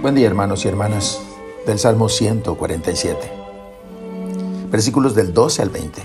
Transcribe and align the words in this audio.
Buen 0.00 0.14
día 0.14 0.28
hermanos 0.28 0.64
y 0.64 0.68
hermanas 0.68 1.20
del 1.66 1.76
Salmo 1.80 2.08
147. 2.08 3.18
Versículos 4.70 5.16
del 5.16 5.34
12 5.34 5.60
al 5.60 5.70
20. 5.70 6.02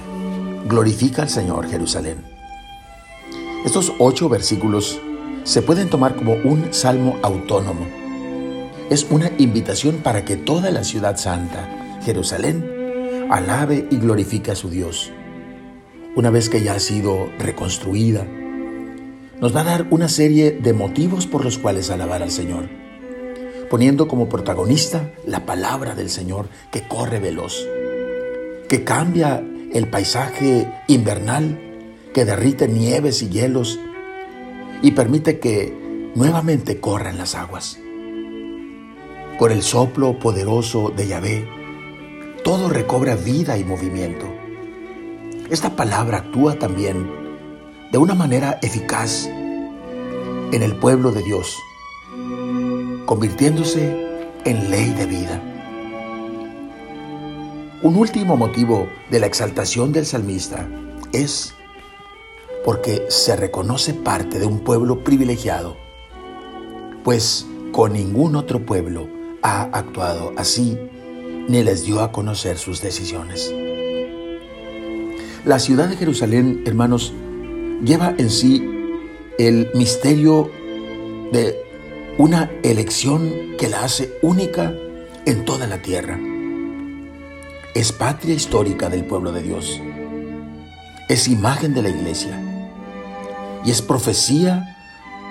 Glorifica 0.68 1.22
al 1.22 1.30
Señor 1.30 1.70
Jerusalén. 1.70 2.26
Estos 3.64 3.94
ocho 4.00 4.30
versículos 4.30 5.00
se 5.44 5.62
pueden 5.62 5.92
tomar 5.92 6.16
como 6.16 6.34
un 6.34 6.74
salmo 6.74 7.20
autónomo. 7.22 7.86
Es 8.90 9.06
una 9.12 9.32
invitación 9.38 9.98
para 9.98 10.26
que 10.26 10.38
toda 10.38 10.72
la 10.72 10.84
ciudad 10.84 11.18
santa, 11.18 12.00
Jerusalén, 12.04 13.28
alabe 13.30 13.88
y 13.92 13.98
glorifique 13.98 14.50
a 14.50 14.56
su 14.56 14.72
Dios. 14.72 15.12
Una 16.16 16.32
vez 16.32 16.50
que 16.50 16.64
ya 16.64 16.74
ha 16.74 16.80
sido 16.80 17.30
reconstruida, 17.38 18.26
nos 19.40 19.56
va 19.56 19.62
a 19.62 19.66
dar 19.66 19.88
una 19.92 20.10
serie 20.10 20.50
de 20.50 20.74
motivos 20.74 21.28
por 21.28 21.46
los 21.46 21.60
cuales 21.60 21.92
alabar 21.92 22.24
al 22.24 22.32
Señor, 22.32 22.83
poniendo 23.74 24.08
como 24.08 24.30
protagonista 24.30 25.10
la 25.26 25.48
palabra 25.48 25.96
del 25.96 26.12
Señor 26.12 26.48
que 26.70 26.88
corre 26.88 27.20
veloz, 27.20 27.56
que 28.70 28.84
cambia 28.84 29.44
el 29.74 29.88
paisaje 29.88 30.72
invernal, 30.88 31.60
que 32.14 32.24
derrite 32.24 32.68
nieves 32.68 33.24
y 33.24 33.30
hielos 33.30 33.80
y 34.84 34.92
permite 34.92 35.40
que 35.40 35.76
nuevamente 36.14 36.80
corran 36.80 37.18
las 37.18 37.34
aguas. 37.34 37.80
Por 39.40 39.52
el 39.52 39.64
soplo 39.64 40.20
poderoso 40.20 40.94
de 40.96 41.08
Yahvé, 41.08 41.50
todo 42.44 42.70
recobra 42.70 43.16
vida 43.16 43.58
y 43.58 43.64
movimiento. 43.64 44.32
Esta 45.50 45.76
palabra 45.76 46.20
actúa 46.20 46.60
también 46.60 47.10
de 47.92 47.98
una 47.98 48.14
manera 48.14 48.60
eficaz 48.62 49.26
en 49.26 50.62
el 50.62 50.76
pueblo 50.76 51.12
de 51.12 51.24
Dios, 51.24 51.58
convirtiéndose 53.14 53.96
en 54.44 54.72
ley 54.72 54.90
de 54.90 55.06
vida. 55.06 55.40
Un 57.84 57.96
último 57.96 58.38
motivo 58.38 58.88
de 59.12 59.20
la 59.20 59.28
exaltación 59.28 59.92
del 59.92 60.08
salmista 60.08 60.68
es 61.12 61.54
porque 62.66 63.06
se 63.10 63.36
reconoce 63.36 63.94
parte 63.94 64.40
de 64.40 64.48
un 64.48 64.62
pueblo 64.62 65.04
privilegiado, 65.04 65.78
pues 67.04 67.46
con 67.72 67.94
ningún 67.94 68.36
otro 68.36 68.66
pueblo 68.66 69.08
ha 69.44 69.62
actuado 69.66 70.34
así 70.36 70.76
ni 71.48 71.62
les 71.62 71.86
dio 71.86 72.02
a 72.02 72.12
conocer 72.12 72.58
sus 72.58 72.82
decisiones. 72.82 73.54
La 75.46 75.60
ciudad 75.60 75.88
de 75.88 75.98
Jerusalén, 75.98 76.64
hermanos, 76.66 77.14
lleva 77.84 78.16
en 78.18 78.32
sí 78.32 78.68
el 79.38 79.70
misterio 79.76 80.50
de 81.32 81.73
una 82.18 82.52
elección 82.62 83.56
que 83.58 83.68
la 83.68 83.84
hace 83.84 84.14
única 84.22 84.74
en 85.26 85.46
toda 85.46 85.68
la 85.68 85.82
tierra. 85.82 86.20
Es 87.74 87.92
patria 87.92 88.36
histórica 88.36 88.90
del 88.90 89.04
pueblo 89.04 89.32
de 89.32 89.42
Dios. 89.42 89.82
Es 91.10 91.28
imagen 91.28 91.74
de 91.74 91.82
la 91.82 91.90
iglesia. 91.90 92.40
Y 93.66 93.72
es 93.72 93.82
profecía 93.82 94.78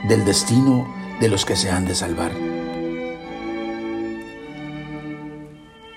del 0.09 0.25
destino 0.25 0.93
de 1.21 1.29
los 1.29 1.45
que 1.45 1.55
se 1.55 1.71
han 1.71 1.87
de 1.87 1.95
salvar. 1.95 2.33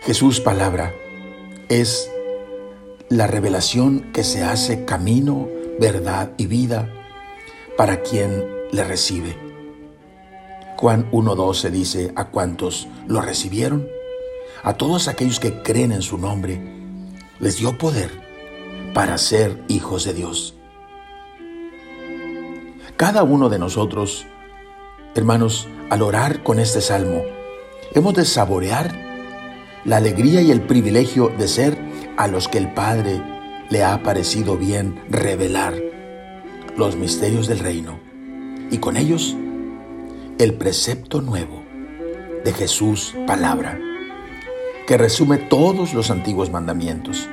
Jesús 0.01 0.39
palabra 0.39 0.93
es 1.67 2.11
la 3.09 3.25
revelación 3.25 4.11
que 4.13 4.23
se 4.23 4.43
hace 4.43 4.85
camino, 4.85 5.49
verdad 5.79 6.31
y 6.37 6.45
vida 6.45 6.87
para 7.75 8.01
quien 8.01 8.45
le 8.71 8.83
recibe. 8.83 9.44
Juan 10.77 11.09
1.12 11.11 11.69
dice, 11.69 12.11
a 12.15 12.25
cuantos 12.25 12.87
lo 13.07 13.21
recibieron, 13.21 13.87
a 14.63 14.73
todos 14.73 15.07
aquellos 15.07 15.39
que 15.39 15.61
creen 15.61 15.91
en 15.91 16.01
su 16.01 16.17
nombre, 16.17 16.61
les 17.39 17.57
dio 17.57 17.77
poder 17.77 18.09
para 18.93 19.17
ser 19.17 19.63
hijos 19.67 20.03
de 20.03 20.13
Dios. 20.13 20.55
Cada 22.97 23.23
uno 23.23 23.49
de 23.49 23.59
nosotros, 23.59 24.25
hermanos, 25.15 25.67
al 25.89 26.01
orar 26.01 26.43
con 26.43 26.59
este 26.59 26.81
salmo, 26.81 27.23
hemos 27.93 28.13
de 28.13 28.25
saborear 28.25 28.93
la 29.85 29.97
alegría 29.97 30.41
y 30.41 30.51
el 30.51 30.61
privilegio 30.61 31.31
de 31.37 31.47
ser 31.47 31.77
a 32.17 32.27
los 32.27 32.47
que 32.47 32.57
el 32.57 32.73
Padre 32.73 33.21
le 33.69 33.83
ha 33.83 34.01
parecido 34.03 34.57
bien 34.57 35.01
revelar 35.09 35.73
los 36.75 36.95
misterios 36.95 37.47
del 37.47 37.59
reino 37.59 37.99
y 38.71 38.79
con 38.79 38.97
ellos 38.97 39.37
el 40.37 40.53
precepto 40.55 41.21
nuevo 41.21 41.63
de 42.43 42.51
Jesús 42.51 43.15
palabra, 43.25 43.79
que 44.85 44.97
resume 44.97 45.37
todos 45.37 45.93
los 45.93 46.11
antiguos 46.11 46.51
mandamientos. 46.51 47.29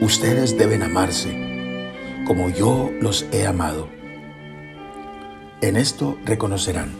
Ustedes 0.00 0.56
deben 0.56 0.82
amarse 0.82 1.84
como 2.26 2.48
yo 2.50 2.90
los 3.00 3.26
he 3.32 3.46
amado. 3.46 3.88
En 5.60 5.76
esto 5.76 6.18
reconocerán 6.24 6.92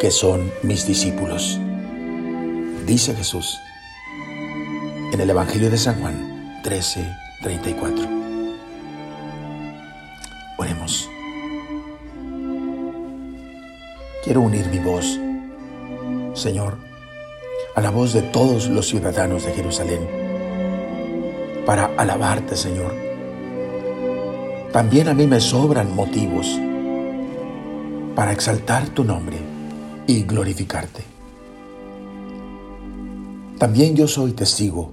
que 0.00 0.10
son 0.10 0.52
mis 0.62 0.86
discípulos, 0.86 1.58
dice 2.86 3.14
Jesús 3.14 3.58
en 5.12 5.20
el 5.20 5.28
Evangelio 5.28 5.68
de 5.68 5.76
San 5.76 6.00
Juan 6.00 6.60
13, 6.62 7.06
34. 7.42 8.08
Oremos. 10.56 11.11
Quiero 14.22 14.40
unir 14.40 14.68
mi 14.68 14.78
voz, 14.78 15.18
Señor, 16.34 16.76
a 17.74 17.80
la 17.80 17.90
voz 17.90 18.12
de 18.12 18.22
todos 18.22 18.68
los 18.68 18.86
ciudadanos 18.86 19.44
de 19.44 19.52
Jerusalén, 19.52 20.08
para 21.66 21.86
alabarte, 21.96 22.54
Señor. 22.54 22.94
También 24.72 25.08
a 25.08 25.14
mí 25.14 25.26
me 25.26 25.40
sobran 25.40 25.92
motivos 25.96 26.46
para 28.14 28.30
exaltar 28.30 28.90
tu 28.90 29.02
nombre 29.02 29.38
y 30.06 30.22
glorificarte. 30.22 31.02
También 33.58 33.96
yo 33.96 34.06
soy 34.06 34.34
testigo 34.34 34.92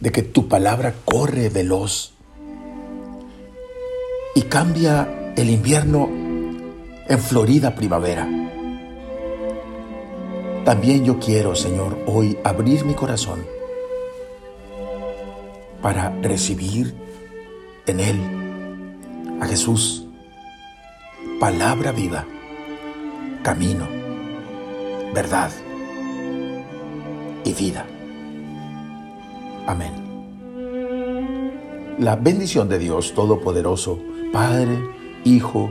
de 0.00 0.12
que 0.12 0.22
tu 0.22 0.46
palabra 0.46 0.94
corre 1.06 1.48
veloz 1.48 2.12
y 4.34 4.42
cambia 4.42 5.32
el 5.36 5.48
invierno 5.48 6.23
en 7.08 7.18
florida 7.18 7.74
primavera. 7.74 8.28
También 10.64 11.04
yo 11.04 11.18
quiero, 11.18 11.54
Señor, 11.54 11.98
hoy 12.06 12.38
abrir 12.42 12.84
mi 12.84 12.94
corazón 12.94 13.44
para 15.82 16.10
recibir 16.22 16.94
en 17.86 18.00
Él 18.00 18.16
a 19.40 19.46
Jesús, 19.46 20.06
palabra 21.38 21.92
viva, 21.92 22.24
camino, 23.42 23.86
verdad 25.12 25.50
y 27.44 27.52
vida. 27.52 27.84
Amén. 29.66 29.92
La 31.98 32.16
bendición 32.16 32.68
de 32.68 32.78
Dios 32.78 33.12
Todopoderoso, 33.14 33.98
Padre, 34.32 34.78
Hijo 35.24 35.70